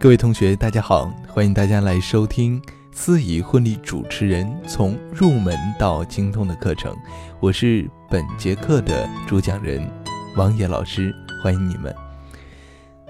[0.00, 2.58] 各位同学，大家好，欢迎大家来收听
[2.90, 6.96] 司仪婚礼主持人从入门到精通的课程。
[7.38, 9.86] 我是本节课的主讲人
[10.38, 11.94] 王野老师，欢迎你们。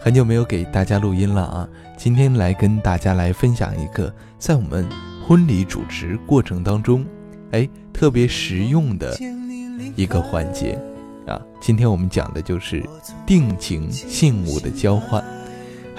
[0.00, 1.68] 很久没有给大家录音了啊，
[1.98, 4.88] 今天来跟大家来分享一个在我们
[5.26, 7.04] 婚礼主持过程当中，
[7.50, 9.14] 哎，特别实用的
[9.94, 10.80] 一个环节
[11.26, 11.38] 啊。
[11.60, 12.82] 今天我们讲的就是
[13.26, 15.22] 定情信物的交换。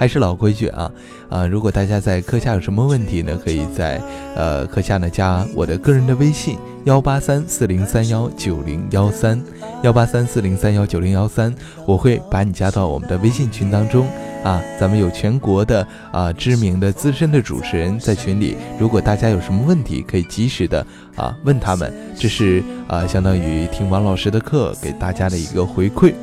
[0.00, 0.90] 还是老规矩啊，
[1.28, 4.00] 啊，如果大家在课下有什么问题呢，可以在
[4.34, 9.38] 呃课下呢加我的个人的微信幺八三四零三幺九零幺三
[9.82, 11.54] 幺八三四零三幺九零幺三，
[11.86, 14.08] 我会把你加到我们的微信群当中
[14.42, 14.62] 啊。
[14.80, 20.80] 咱们有全国的啊知名的资深的主持人在群里，如果大家有什么问题，可以及时的
[21.14, 26.14] 啊问他们，这是啊相当于听王老师的课给大家的一个回馈。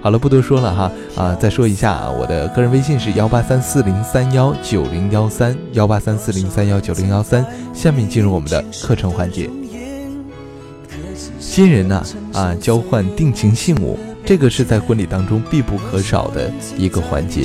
[0.00, 1.34] 好了，不多说了哈啊！
[1.34, 7.44] 再说一下，我的个人微信是幺八三四零三幺九零幺三幺八三四零三幺九零幺三。
[7.74, 9.50] 下面进入我们的课程环节。
[11.40, 17.44] 新人呢啊，交换定情信物，这个是在婚礼当中必不可少的一个环节。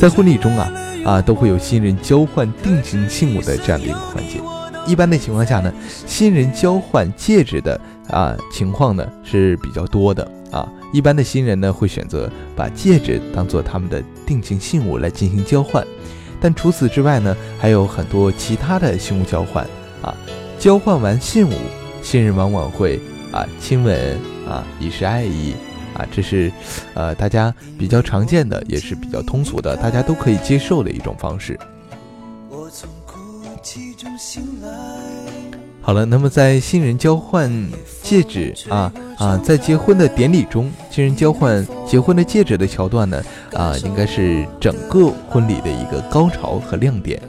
[0.00, 0.72] 在婚礼中啊
[1.04, 4.40] 啊，都会有新人交换定情信物的这样的一个环节。
[4.86, 5.70] 一般的情况下呢，
[6.06, 10.68] 新人交换戒指的啊情况呢是比较多的啊。
[10.92, 15.84] 一般的新人呢，会选择把戒指当做他们的定情信物来进行交换，
[16.40, 19.66] 但除此之外呢，还有很多其他的信物交换
[20.02, 20.14] 啊。
[20.58, 21.52] 交换完信物，
[22.02, 23.00] 新人往往会
[23.32, 24.16] 啊亲吻
[24.48, 25.54] 啊以示爱意
[25.94, 26.52] 啊，这是
[26.94, 31.58] 呃大家比较常见的，也是比较通俗的，大家都可以接受的一种方式。
[32.48, 33.18] 我从哭
[33.62, 34.68] 泣中醒来。
[35.80, 37.50] 好了，那么在新人交换
[38.02, 38.92] 戒指啊
[39.22, 47.22] 啊，在结婚的典礼中，新人交换结婚的戒指的桥段呢啊，应该是整个婚礼的一个高潮和亮点。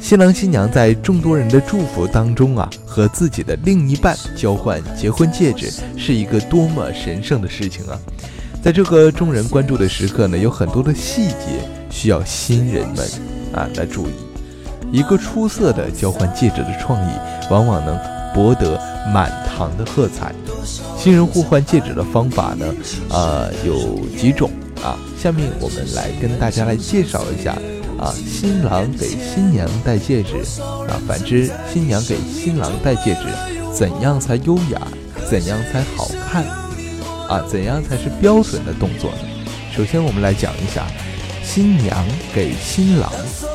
[0.00, 8.00] 新郎新娘在众多人的祝福当中啊，和自己的另一半交换结婚戒指，是一个多么神圣的事情啊！
[8.62, 13.06] 在这个众人关注的时刻呢，有很多的细节需要新人们
[13.52, 14.12] 啊来注意。
[14.90, 17.12] 一个出色的交换戒指的创意，
[17.50, 17.94] 往往能
[18.34, 18.78] 博得
[19.12, 20.34] 满堂的喝彩。
[20.98, 22.66] 新人互换戒指的方法呢，
[23.10, 24.50] 呃，有几种
[24.82, 24.98] 啊。
[25.18, 27.52] 下面我们来跟大家来介绍一下
[27.98, 33.28] 啊，新郎给新娘戴戒指啊，反之，新娘给新郎戴戒指，
[33.72, 34.80] 怎样才优雅？
[35.30, 36.44] 怎样才好看？
[37.28, 39.18] 啊，怎样才是标准的动作呢？
[39.74, 40.86] 首先，我们来讲一下
[41.42, 43.10] 新娘给新郎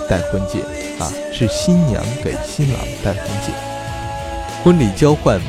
[0.10, 0.62] 戴婚戒。
[1.00, 3.54] 啊，是新娘给新郎戴婚戒。
[4.64, 5.40] 婚礼交换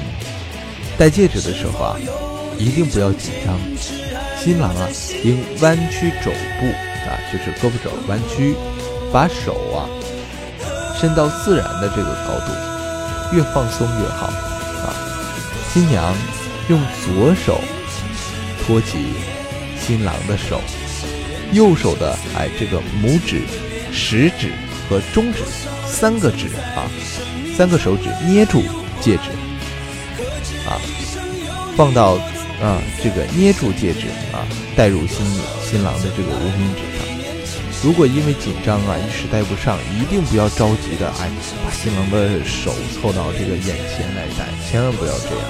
[0.97, 1.97] 戴戒指的时候啊，
[2.59, 3.59] 一定不要紧张。
[4.39, 4.89] 新郎啊，
[5.25, 6.67] 应弯曲肘部
[7.07, 8.55] 啊，就是胳膊肘弯曲，
[9.13, 9.89] 把手啊
[11.01, 14.95] 伸到自然的这个高度，越放松越好啊。
[15.73, 16.15] 新娘
[16.69, 17.61] 用左手
[18.65, 19.07] 托起
[19.81, 20.61] 新郎的手，
[21.53, 23.43] 右手的哎这个拇指、
[23.93, 24.51] 食指。
[24.89, 25.39] 和中指
[25.87, 26.91] 三个指啊，
[27.57, 28.61] 三个手指捏住
[29.01, 29.31] 戒指
[30.69, 30.77] 啊，
[31.77, 32.13] 放到
[32.63, 34.47] 啊这个捏住戒指啊，
[34.77, 35.25] 戴入新
[35.63, 37.07] 新郎的这个无名指上。
[37.83, 41.31] 如果因为紧张啊一时戴不上，一定不要着急的哎
[41.65, 45.45] 把新郎的手凑到这个眼前来戴，千万不要这样，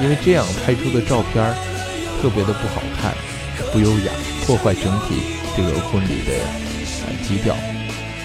[0.00, 1.52] 因为这样拍出的照片
[2.22, 3.12] 特别的不好看，
[3.72, 4.12] 不优雅，
[4.46, 5.16] 破坏整体
[5.56, 6.38] 这个婚礼的
[7.02, 7.56] 啊基调。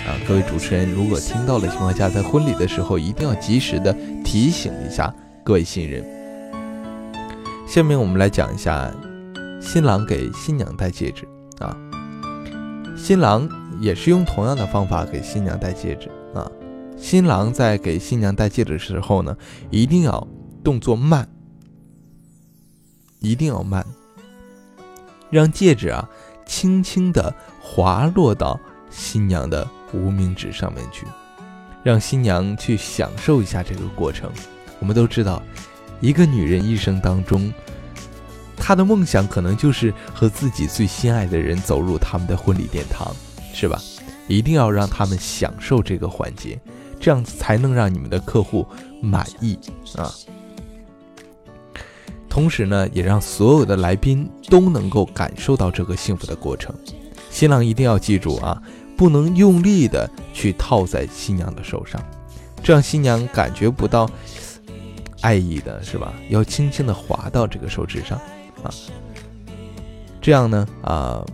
[0.05, 5.13] 啊，各位主持人，如果听到的情况下，在婚礼的时候一定要及时的提醒一下
[5.45, 6.03] 各位新人。
[7.65, 8.93] 下面我们来讲一下
[9.61, 11.25] 新郎给新娘戴戒指
[11.59, 11.75] 啊，
[12.97, 13.47] 新郎
[13.79, 16.51] 也是用同样的方法给新娘戴戒指啊。
[16.97, 19.35] 新郎在给新娘戴戒指的时候呢，
[19.71, 20.27] 一定要
[20.65, 21.27] 动作慢，
[23.19, 23.85] 一定要慢，
[25.29, 26.09] 让戒指啊
[26.45, 28.59] 轻轻的滑落到
[28.89, 29.65] 新娘的。
[29.93, 31.05] 无名指上面去，
[31.83, 34.29] 让新娘去享受一下这个过程。
[34.79, 35.41] 我们都知道，
[36.01, 37.53] 一个女人一生当中，
[38.57, 43.15] 她的梦想可能就是和自己最心爱的人走入他们的婚礼殿堂，
[43.53, 43.81] 是吧？
[44.27, 46.59] 一定要让他们享受这个环节，
[46.99, 48.67] 这样才能让你们的客户
[49.01, 49.59] 满意
[49.97, 50.11] 啊。
[52.29, 56.73] 同时呢，也让所有的来宾都能够感受到这个幸福的过程。
[57.29, 58.61] 新郎一定要记住啊。
[58.95, 62.01] 不能用力的去套在新娘的手上，
[62.63, 64.09] 这样新娘感觉不到
[65.21, 66.13] 爱意的是吧？
[66.29, 68.17] 要轻轻的滑到这个手指上
[68.63, 68.69] 啊，
[70.21, 71.25] 这样呢啊，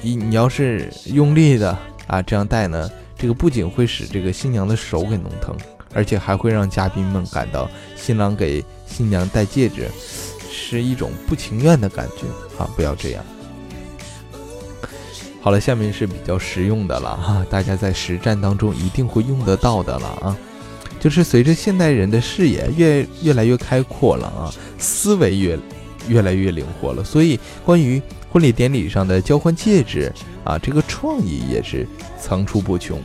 [0.00, 1.76] 你你要是用力的
[2.06, 5.56] 啊，这样戴呢，这个不仅会使这个新娘的手给弄疼，
[5.92, 9.90] 而且还会让嘉宾们感到新郎给新娘戴戒指
[10.50, 12.68] 是一种不情愿的感觉啊！
[12.74, 13.24] 不要这样。
[15.46, 20.36] 好了，下面是比较实用的了哈，大家在实战当中一定会用得到的了啊，
[20.98, 25.56] 就是随着现代人的视野越越来越开阔了啊，思维越
[26.08, 30.12] 越来越灵活了，所以关于婚礼典礼上的交换戒指
[30.42, 31.86] 啊，这个创意也是
[32.20, 33.00] 层出不穷，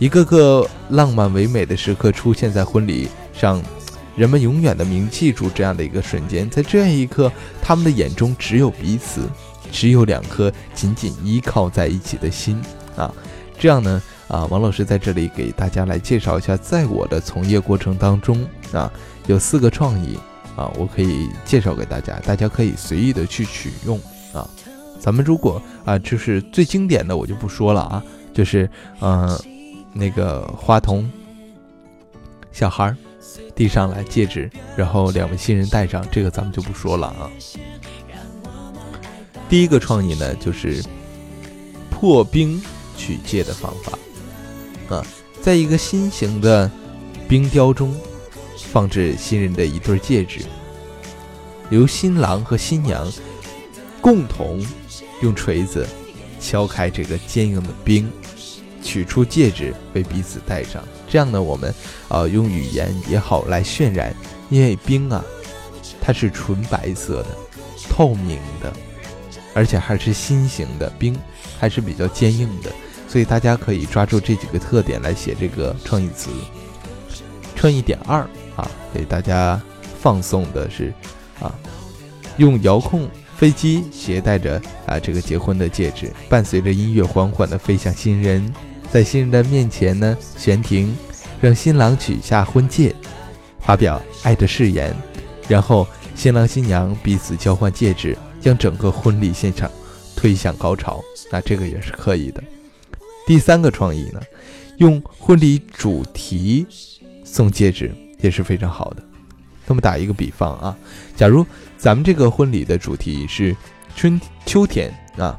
[0.00, 3.62] 一个个浪漫唯美的时刻出现在婚礼上，
[4.16, 7.30] 人们永远的铭记住这样的一个瞬间，在这样一刻，
[7.62, 9.20] 他们的眼中只有彼此。
[9.70, 12.60] 只有两颗紧紧依靠在一起的心
[12.96, 13.12] 啊，
[13.58, 18.92] 这样呢啊，王老师在这里给大家来介绍一下，在我的从业过程当中啊，
[19.26, 20.18] 有四个创意
[20.56, 23.98] 啊，我可以介绍给大家，大家可以随意的去取用
[24.32, 24.48] 啊。
[24.98, 28.68] 咱们如果啊，就是最经典的，我就不说了啊，就是
[29.00, 29.38] 嗯，
[29.94, 31.10] 那个花童
[32.52, 32.94] 小孩
[33.54, 37.30] 递上来戒指，然后两位新人戴上，这个咱们就不说了啊。
[39.50, 40.80] 第一个创意呢，就是
[41.90, 42.62] 破冰
[42.96, 43.98] 取戒的方法
[44.94, 45.04] 啊，
[45.42, 46.70] 在一个心形的
[47.28, 47.92] 冰雕中
[48.70, 50.42] 放置新人的一对戒指，
[51.68, 53.12] 由新郎和新娘
[54.00, 54.64] 共同
[55.20, 55.84] 用锤子
[56.40, 58.08] 敲开这个坚硬的冰，
[58.84, 60.80] 取出戒指为彼此戴上。
[61.08, 61.74] 这样呢，我们
[62.06, 64.14] 啊用语言也好来渲染，
[64.48, 65.24] 因为冰啊
[66.00, 67.36] 它是纯白色的、
[67.88, 68.72] 透明的。
[69.54, 71.16] 而且还是心形的冰，
[71.58, 72.70] 还是比较坚硬的，
[73.08, 76.30] 所以大家可以抓住这几个特点来写这个创意词。
[77.56, 78.20] 创意点二
[78.56, 79.60] 啊，给大家
[80.00, 80.92] 放送的是
[81.40, 81.54] 啊，
[82.38, 88.50] 用遥控飞机携带着啊这个结婚的戒指，伴随着音乐缓缓地飞向新人，
[88.90, 90.96] 在新人的面前呢悬停，
[91.40, 92.94] 让新郎取下婚戒，
[93.60, 94.94] 发表爱的誓言，
[95.48, 98.16] 然后新郎新娘彼此交换戒指。
[98.40, 99.70] 将整个婚礼现场
[100.16, 102.42] 推向高潮，那这个也是可以的。
[103.26, 104.20] 第三个创意呢，
[104.78, 106.66] 用婚礼主题
[107.24, 109.02] 送戒指也是非常好的。
[109.66, 110.76] 那么打一个比方啊，
[111.14, 111.46] 假如
[111.78, 113.56] 咱们这个婚礼的主题是
[113.94, 115.38] 春秋天啊，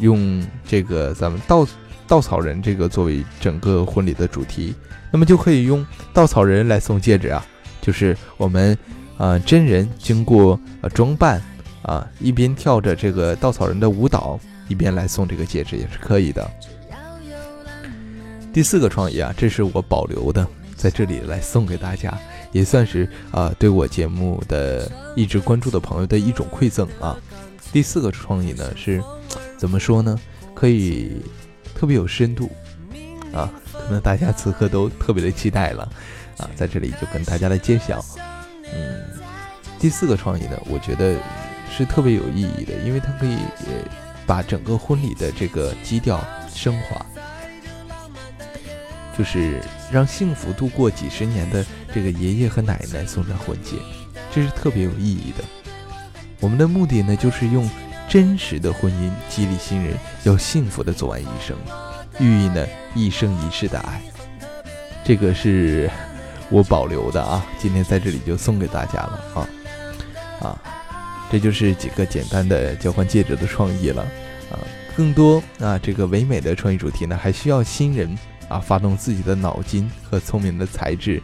[0.00, 1.66] 用这个咱们稻
[2.08, 4.74] 稻草人这个作为整个婚礼的主题，
[5.12, 7.46] 那么就可以用稻草人来送戒指啊，
[7.80, 8.76] 就是我们
[9.16, 11.40] 啊真人经过呃装扮。
[11.86, 16.50] 啊，一边跳着这个稻草人的舞蹈，一边来送这个戒指也是可以的。
[18.52, 20.44] 第四个创意啊，这是我保留的，
[20.74, 22.18] 在这里来送给大家，
[22.50, 27.16] 也算是啊对我节目的一直关注的朋友的一种馈赠啊。
[27.72, 29.00] 第四个创意呢是，
[29.56, 30.18] 怎么说呢？
[30.54, 31.22] 可以
[31.72, 32.50] 特别有深度
[33.32, 35.88] 啊，可能大家此刻都特别的期待了
[36.38, 38.04] 啊，在这里就跟大家来揭晓。
[38.74, 39.04] 嗯，
[39.78, 41.14] 第四个创意呢，我觉得。
[41.70, 43.36] 是特别有意义的，因为它可以
[44.26, 47.04] 把整个婚礼的这个基调升华，
[49.16, 49.60] 就是
[49.90, 51.64] 让幸福度过几十年的
[51.94, 53.76] 这个爷爷和奶奶送上婚戒，
[54.32, 55.44] 这是特别有意义的。
[56.40, 57.68] 我们的目的呢，就是用
[58.08, 61.56] 真实的婚姻激励新人要幸福的走完一生，
[62.18, 64.00] 寓意呢一生一世的爱。
[65.04, 65.90] 这个是
[66.50, 69.48] 我保留的啊，今天在这里就送给大家了啊
[70.40, 70.75] 啊。
[71.30, 74.02] 这就是几个简单的交换戒指的创意了，
[74.50, 74.56] 啊，
[74.96, 78.16] 更多啊这个唯美的创意主题呢，还需要新人
[78.48, 81.20] 啊发动自己的脑筋和聪明的才智，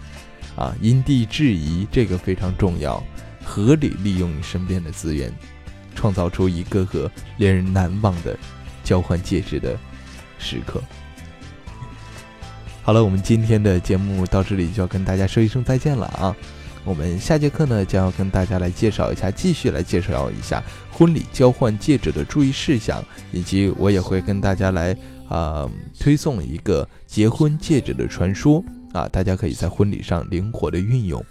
[0.56, 3.02] 啊因地制宜这个非常重要，
[3.44, 5.32] 合理利用你身边的资源，
[5.94, 8.36] 创造出一个个令人难忘的
[8.82, 9.78] 交换戒指的
[10.38, 10.82] 时刻。
[12.82, 16.34] 好了，我们今天的节目到这里就要跟大家说一声再见了啊。
[16.84, 24.96] 我们下节课呢，将要跟大家来介绍一下，继续来介绍一下婚礼交换戒指的注意事项，以及我也会跟大家来
[25.28, 28.62] 啊推送一个结婚戒指的传说
[28.92, 31.24] 啊，大家可以在婚礼上灵活的运用。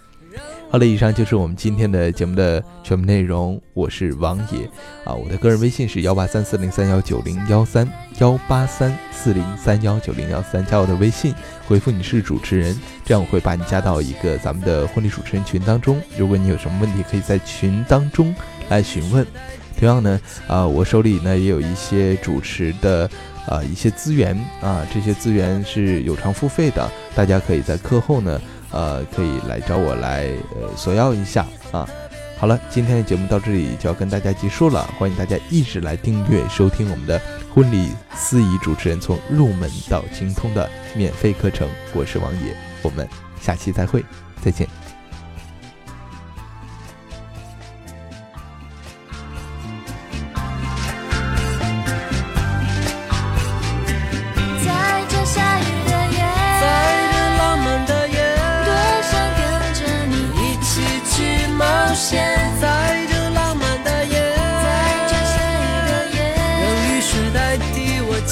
[0.70, 3.60] 好了，以上就是我们今天的节目的全部内容。
[3.74, 4.64] 我是王野
[5.04, 7.86] 啊，我的个人微信是幺八三四零三幺九零幺三
[8.18, 11.34] 幺八三四零三幺九零幺三，加我的微信，
[11.66, 16.00] 回复你是主持人，这样我会把你加到一个咱们的婚礼主持人群当中。
[16.16, 18.34] 如果你有什么问题，可以在群当中
[18.70, 19.26] 来询问。
[19.78, 23.10] 同样呢，啊，我手里呢也有一些主持的
[23.46, 28.40] 啊一些资源啊，这些资源是有偿付费的，大家可以在课后呢。
[28.72, 30.28] 呃，可以来找我来
[30.60, 31.88] 呃索要一下啊。
[32.38, 37.20] 好了，今天的节目到这里就要跟大家结束了，欢迎大家一直来订阅收听我们的
[37.54, 41.68] 婚礼司仪主持人从入门到精通的免费课程。
[41.94, 43.08] 我是王野，我们
[43.40, 44.04] 下期再会，
[44.42, 44.81] 再见。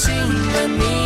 [0.01, 1.00] 亲吻你。